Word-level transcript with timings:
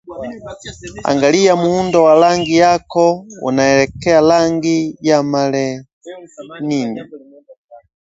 Angalia 1.09 1.55
muundo 1.55 2.03
wa 2.03 2.13
rangi 2.19 2.55
yako 2.57 3.25
unaelekea 3.41 4.21
rangi 4.21 4.97
ya 5.01 5.23
melanini 5.23 7.01